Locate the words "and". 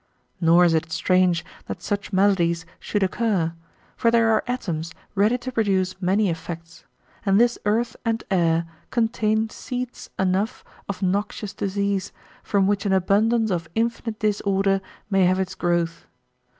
7.23-7.39, 8.03-8.23